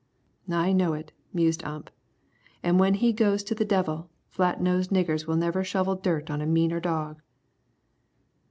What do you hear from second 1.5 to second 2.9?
Ump, "an'